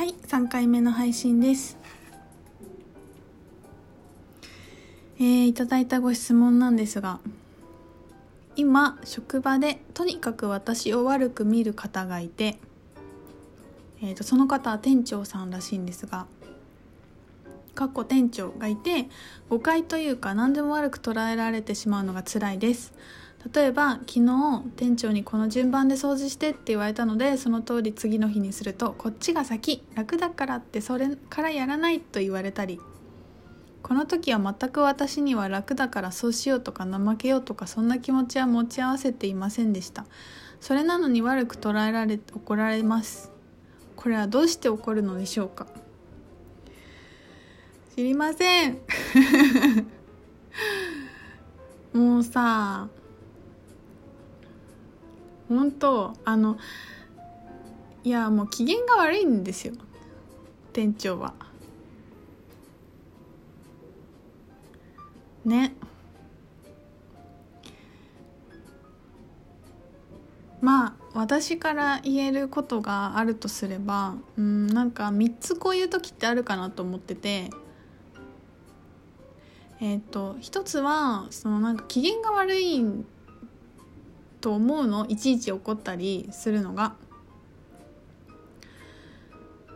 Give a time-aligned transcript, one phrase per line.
[0.00, 1.76] はい3回目の配信です。
[5.18, 7.20] えー、いただいたご質問なんですが
[8.56, 12.56] 今職場でとにかく私を悪く見る方がいて、
[14.02, 16.26] えーと、その方は店長さんらしいんですが
[17.74, 19.06] かっこ店長がいて
[19.50, 22.94] 誤解というか何でも悪く捉えられてしまうのが辛いです。
[23.54, 32.80] 例えば昨日店長にこの順番で掃除してって言われたのでその通り次の日にするとこっちが先楽だからってそれからやらないと言われたり。
[33.82, 40.04] この時は全く私には楽だからそうしようとか怠けようとかそんな気持ちは持ち合わせていませんでした。
[40.60, 43.32] それなのに悪く捉えられ怒られます。
[43.96, 45.66] これはどうして起こるのでしょうか。
[47.96, 48.78] 知りません。
[51.98, 52.88] もうさ
[55.50, 56.58] 本当あの
[58.04, 59.74] いやもう機嫌が悪いんですよ。
[60.72, 61.34] 店長は。
[65.44, 65.74] ね。
[70.60, 77.50] まあ私から言えることがあるとすればうんなんか3つこういう時ってあるかなと思ってて。
[79.82, 83.06] えっ、ー、と一つはそのなんか機嫌が悪いん
[84.40, 86.94] と思うのいちいち怒ったりするのが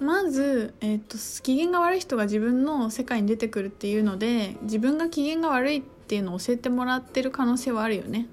[0.00, 8.26] まず、えーと、機嫌が悪い人が自分の世界に出てくるっていうので自分が機嫌が悪いっていうのを教えてもらってる可能性はあるよね。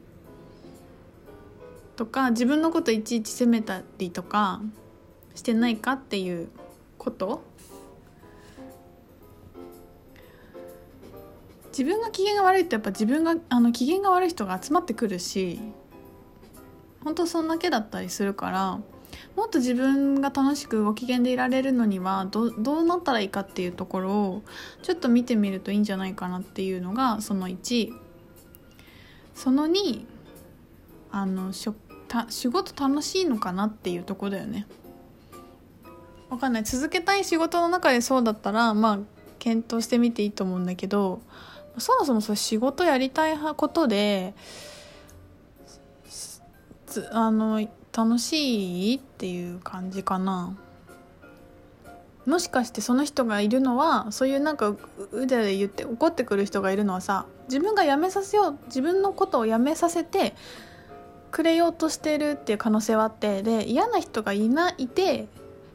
[1.95, 4.61] とか自分のこといちいち責めたりとか
[5.33, 6.49] してないかっていう
[6.97, 7.41] こと
[11.69, 15.59] 自分が機嫌が悪いとやっぱ自分があの機嫌が悪い人が集まってくるし
[17.05, 18.79] 本当そんだけだったりするから
[19.35, 24.43] もっと自分が楽しくご機嫌でいられるのにはどどうなったらいいかっていうところを
[24.81, 27.93] ちょっと見てみるといいんじゃないかなっていうのがその1
[29.35, 30.05] その2
[31.11, 31.75] あのしょ
[32.07, 34.67] た仕事楽しいのかなっていうとこだよね。
[36.29, 38.99] わかんない続けたい仕事の中でそうだったらまあ
[39.37, 41.21] 検討してみていいと思うんだけど
[41.77, 44.33] そもそもそ仕事やりたいことで
[46.95, 50.55] つあの楽しいっていう感じかな。
[52.25, 54.75] もしかしてその人がいるのはそういうなんか
[55.11, 60.33] 腕で言って怒ってくる人がいるのはさ自分が辞めさせよう自分のことを辞めさせて
[61.29, 65.27] くれようとしてるっていう可能性はあってで嫌な人がいないて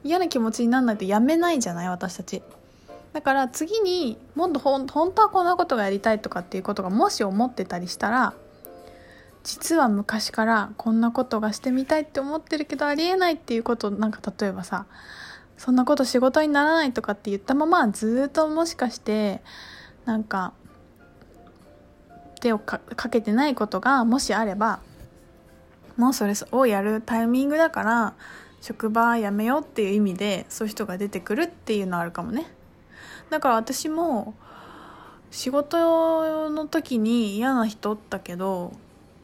[0.02, 2.42] 嫌な気持ちにならないと辞めないじゃない私たち。
[3.12, 8.34] だから次にもっと本当はこんなことがやりたいとかっていうことがもし思ってたりしたら
[9.42, 14.86] 実は昔からこんなことがしてみたいって思ってるけどありえないっていうことなんか例えばさ
[15.56, 19.42] そんなこと仕事にならないとかって言ったままずっともしかして
[20.04, 20.52] なんか
[22.40, 22.80] 手をか
[23.10, 24.80] けてないことがもしあれば
[25.96, 28.14] もうそれをやるタイミングだから
[28.62, 32.46] 職場辞めようっていう意味でそういう人が出てくるっていうのはあるかもね。
[33.30, 34.34] だから私も
[35.30, 38.72] 仕事の時に嫌な人おったけど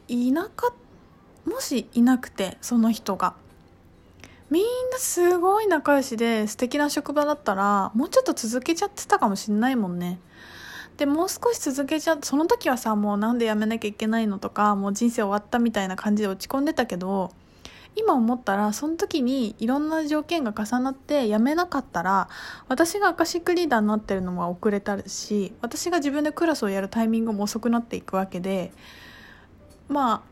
[0.07, 0.73] いなか
[1.45, 3.35] もしいなくてその人が。
[4.49, 10.19] みんなすごい仲良しで素敵な職場だったらもうちょっと続けちゃってたかもしんないもんね。
[10.95, 17.31] でもう少し続けちゃその時はさもうなんで辞めなきゃいけないのとかもう人生終わったみたいな感じで落ち込んでたけど
[17.95, 22.29] 今思ったらその時にいろんな条件が重なって辞めなかったら
[22.67, 28.71] 私がアカシックリーダーになってるのも遅れたし私が自分でクラスをやるタイミングも遅くなっていくわけで
[29.89, 30.23] ま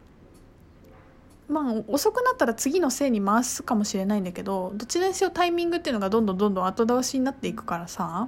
[1.49, 8.27] あまあ遅くなったら次のせいに回すかもしれないんだけどどちらにせよタイミングっていうのがどんどんどんどん後倒しになっていくからさ。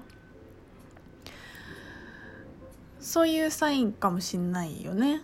[2.99, 5.21] そういうサインかもしんないよね。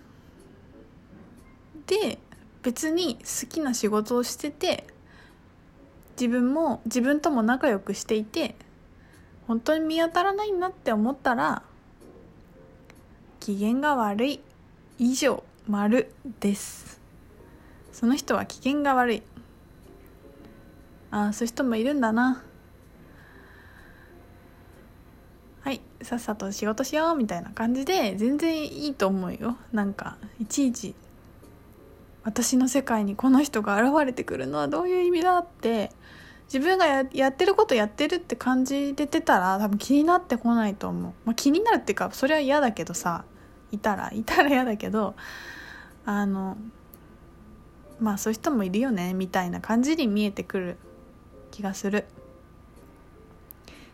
[1.86, 2.18] で
[2.62, 4.88] 別に好きな仕事をしてて
[6.18, 8.56] 自分も自分とも仲良くしていて
[9.48, 11.64] 本当に見当たらないなって思ったら
[13.42, 14.40] 機嫌が悪い。
[14.98, 15.44] 以上。
[15.68, 16.12] 丸
[16.42, 17.00] です。
[17.94, 19.24] その人は機嫌が悪い。
[21.10, 22.44] ああそういう人もいるんだな。
[25.62, 29.56] はいさっさと仕事しようみたいな感じで全然いいと思うよ。
[29.72, 30.96] なんかいちいち
[32.24, 35.92] 私の世界にこの人が現れてくるのはどういう意味だって。
[36.48, 43.24] 自分がややってることやってるって感じでてたら多分気になってこないと思う、まあ、気になるっていうかそれは嫌だけどさ。
[43.74, 45.16] いたら いたら嫌だけど
[46.06, 46.58] あの
[48.00, 50.78] まあそういう人もいるよねみたいな感じに見えてくる
[51.52, 52.06] 気がする。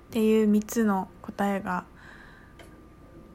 [0.10, 1.86] っていう3つの答えが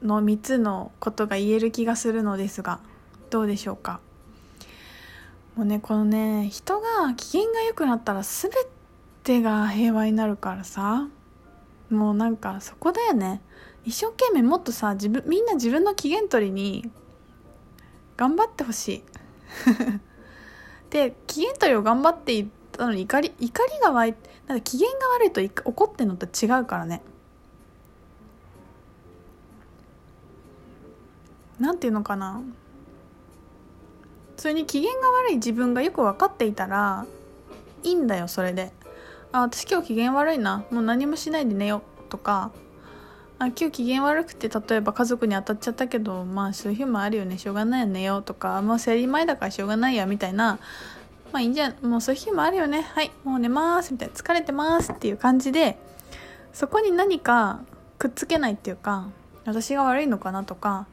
[0.01, 2.81] の3つのことが言える気がするのですが
[3.29, 4.01] どうでしょうか。
[5.55, 8.51] もうねこのね人が機嫌が良くなったら全
[9.23, 11.07] てが平和になるからさ。
[11.89, 13.41] もうなんかそこだよね。
[13.85, 16.89] 一生懸命もっとさ自分みんな自分の機嫌取りに
[18.17, 19.03] 頑張ってほしい。
[20.89, 24.15] で機嫌取りを頑張っていったのに怒り怒りが湧い
[24.47, 27.01] なんか機嫌が悪いと怒ってんのと違うからね。
[31.59, 32.41] なんていうのかな。
[34.37, 37.05] それに機嫌が悪い自分がよく分かっていたら
[37.83, 38.73] いいんだよそれで。
[39.31, 40.65] あ私今日機嫌悪いな。
[40.71, 42.09] もう何もしないで寝よう。
[42.09, 42.51] とか
[43.37, 50.59] あ今日機嫌悪くて例えば家族に当たっちゃったけどまあそういう日もあるよねしょうがないよ寝よとかもう生理前だからしょうがないやみたいな。
[51.31, 52.81] まあいいんじゃもうそういう日もあるよね。
[52.81, 55.77] はいもう寝ますみたいな疲れてますっていう感じで
[56.53, 57.59] そこに何か
[57.99, 59.07] くっつけないっていうか
[59.45, 60.87] 私が悪いのかなとか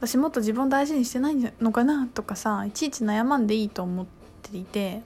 [0.00, 4.06] 私もっと自分を大事にしてないのかなとかさいちいち悩まんでいいと思っ
[4.42, 5.02] ていて。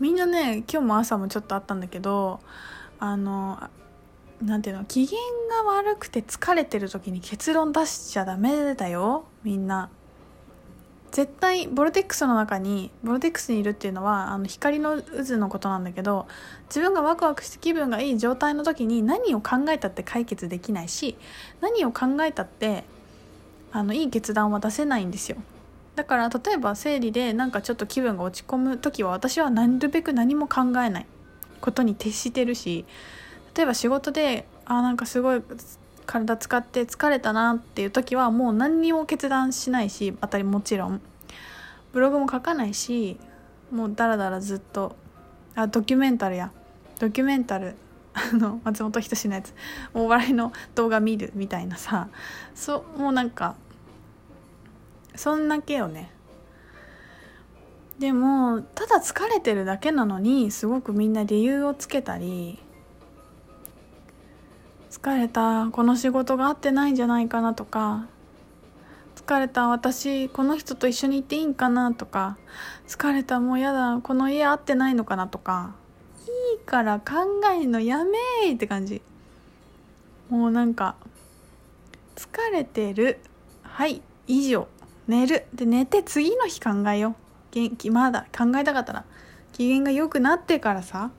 [0.00, 2.40] みんなね今日も朝もちょっとあったんだけど
[2.98, 3.70] あの
[4.42, 5.12] なんていうの機嫌
[5.64, 9.24] が悪くて疲れてる時に結論出しちゃダメだよ。
[9.44, 9.90] みんな。
[11.12, 16.26] 絶対ボルテックスの中にボルテックスにいるっていうのはあの光の渦のことなんだけど
[16.68, 21.18] 自分がワクワクして気分がいい状態の時に何を考えたって解決できないし
[21.60, 22.84] 何を考えたって
[23.72, 25.36] あのいい決断は出せないんですよ。
[25.96, 31.06] だから例えば生理でなんかちょっと気分が落ち込む時は私はなるべく何も考えない
[31.60, 32.86] ことに徹してるし
[33.54, 35.42] 例えば仕事であなんかすごい
[36.06, 41.00] 体使って疲れたなっていう時はもう何にも決断しないし当たりもちろん。
[41.92, 43.18] ブログも書かないし
[43.70, 44.96] もうダラダラずっと。
[45.54, 46.50] あドキュメンタルや。
[46.98, 47.76] ドキュメンタル。
[48.14, 49.54] あの松本人志のやつ。
[49.94, 52.08] お笑いの動画見るみたいなさ。
[52.54, 53.54] そうもうなんか
[55.14, 56.10] そんだけよね。
[57.98, 62.58] でもただ疲れてるだけなのにすごくみんな理由をつけたり
[64.92, 68.04] 疲れたこの仕事が合ってないんじゃないかなとか
[69.16, 72.36] 疲れた私この人と一緒に行っていいんかなとか
[72.86, 75.74] 疲れたもうやだこの家合ってないのかなとか
[76.52, 77.14] いいから考
[77.58, 79.00] えるのやめーって感じ。
[80.28, 80.94] もうなんか
[82.14, 83.18] 疲れてる
[83.62, 84.68] はい以上
[85.08, 85.46] 寝る。
[85.54, 87.14] で寝て次の日考えよう。
[87.52, 89.04] 元気まだ考えたかったら
[89.52, 91.10] 機嫌が良くなってからさ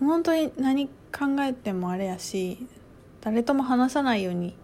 [0.00, 2.66] 本当に何考えてもあれやし
[3.20, 4.56] 誰とも話さないように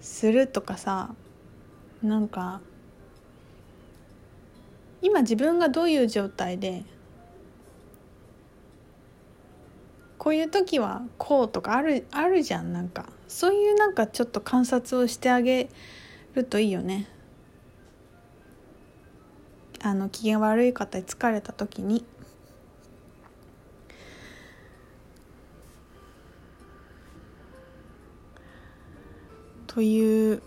[0.00, 1.14] するとかさ
[2.02, 2.60] なんか
[5.02, 6.84] 今自分がどういう状態で
[10.16, 13.06] こういう時はこうとかあるあるじゃんなんか。
[13.28, 15.68] そういうなんかちょっと観察をしてあげ
[16.34, 17.08] るといいよね。
[19.82, 22.04] あの機嫌悪い方に疲れた時に。
[29.74, 30.40] という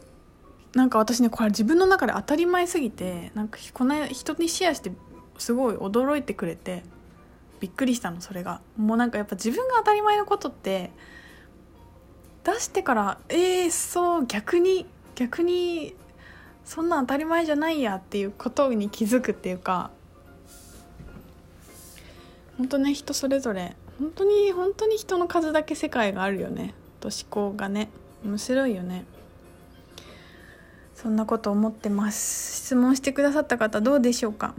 [0.74, 4.92] なんか私ねこれ自分の中で当たり前すぎてなんかこの人にシェアして
[5.38, 6.84] すごい驚いてくれて
[7.60, 8.62] びっくりしたのそれが。
[8.78, 10.92] もうなんかやっぱ自分が当たり前のことって
[12.46, 15.94] 出してからえー、そう逆に逆に
[16.64, 19.92] そんな当たり前じゃないやっていうことに気づくっていうか
[22.58, 26.74] 本当ね人それぞれ本当に本当に人の数だけ世界があるよね。
[27.02, 27.90] と思考がね。
[28.24, 29.06] 面白いよね。
[30.96, 32.58] そんなこと思ってます。
[32.66, 34.56] 質問してくださった方どうでしょうか？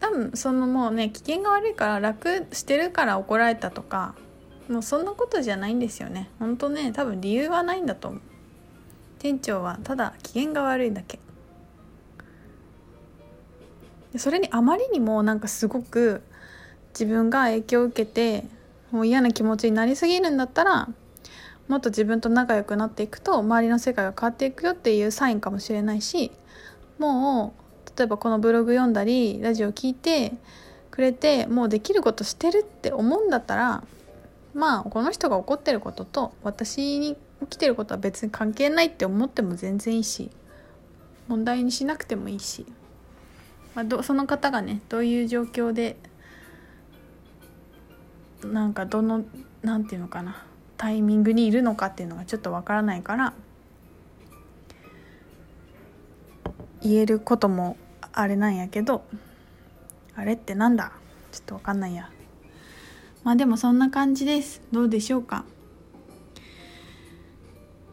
[0.00, 4.14] 多分そのもうね機嫌が悪いから楽してるから怒られたとか
[4.68, 6.30] もうそんなことじゃないんですよね。
[6.38, 8.20] 本当ね多分理由はないんだと思う。
[9.18, 11.18] 店長はただ機嫌が悪いだけ。
[14.16, 16.22] それにあまりにもなんかすごく
[16.98, 18.46] 自分が影響を受けて
[18.90, 20.88] もう嫌な気持ちになりすぎるんだったら
[21.68, 26.32] もっと自分と仲良くなっていくと周りの世界が変わっていくよっていうサインかもしれないし
[26.98, 27.54] も
[27.86, 30.32] う例えばこのブログ読んだりラジオ聞いて
[30.90, 33.84] くれてもうできることしてるって思うんだったら
[34.54, 40.30] まあこの人が怒ってることと私に起きてることは別に関係ないって思っても全然いいし
[41.28, 42.66] 問題にしなくてもいいし、
[43.74, 45.96] まあ、どその方がねどういう状況で
[48.44, 49.24] なんかどの
[49.62, 50.44] 何て言うのかな
[50.76, 53.34] タイミングにいるのかっていうのがちょっとわからないから
[56.80, 57.76] 言えることも
[58.12, 59.04] あれなんやけど
[60.14, 60.92] あれってなんだ？
[61.32, 62.10] ちょっとわかんないや。
[63.24, 64.62] まあでもそんな感じです。
[64.72, 65.44] どうでしょうか？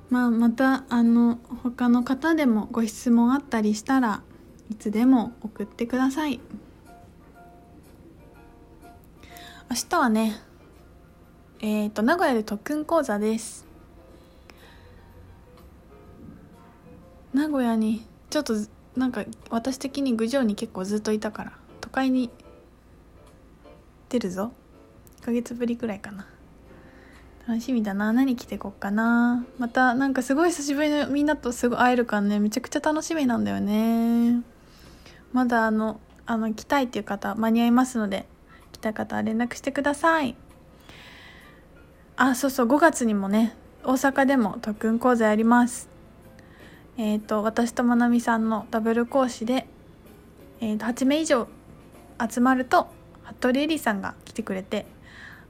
[0.10, 4.22] まあまたあの他の方でもご質問あったりしたら
[4.72, 6.40] いつでも送ってください。
[9.70, 10.40] 明日はね
[11.60, 13.66] えっ、ー、と名古屋で特訓講座です。
[17.34, 18.54] 名古屋にちょっと
[18.96, 22.30] なんか私的に郡上に結構ずっといたから都会に
[24.10, 24.52] 出るぞ。
[25.22, 26.28] 1ヶ月ぶりくらいかな。
[27.48, 28.14] 楽しみだな。
[28.14, 29.46] 何着てこっかな。
[29.58, 32.40] またなんかすごい久しぶりのみんなとすごい会えるからね。
[32.40, 34.42] めちゃくちゃ楽しみなんだよね。
[35.34, 38.28] まだあのあの来たいっていう方間に合いますので
[38.86, 40.36] た方は連絡してください。
[42.18, 45.90] あそうそう5月にもね大阪でも特訓講座やります。
[46.98, 49.68] えっ、ー、と私とまなみさんのダブル講師で、
[50.62, 51.48] えー、と8名以上
[52.32, 52.88] 集まると
[53.24, 54.86] 服部恵里さんが来てくれて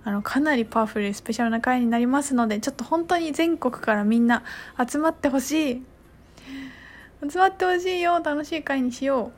[0.03, 4.43] あのかなりパワフルスペシャルな回になりますのでちょっと本当に全国からみんな
[4.89, 5.83] 集まってほしい。
[7.27, 9.31] 集まってほしいよ楽しい回にしよ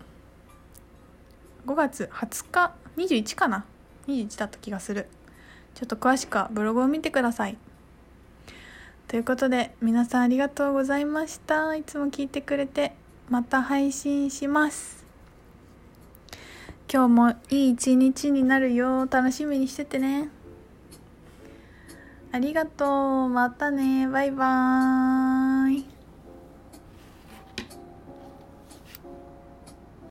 [1.65, 1.69] う。
[1.69, 3.65] 5月20日21かな？
[4.07, 5.07] 21だった気がする
[5.73, 7.57] ちょっと詳しくはブログを見てください
[9.07, 12.93] ということで皆さんありがとうございましたいつも聞いてくれて
[13.29, 15.05] また配信します
[16.91, 20.29] 今日もいい一日になるよ楽しみにしててね
[22.31, 23.29] ありがとう。
[23.29, 24.07] またね。
[24.07, 25.96] バイバーイ。